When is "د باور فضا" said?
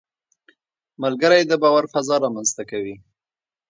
1.45-2.15